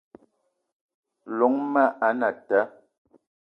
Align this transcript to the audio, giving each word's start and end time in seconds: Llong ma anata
Llong 1.35 1.57
ma 1.71 1.85
anata 2.07 2.59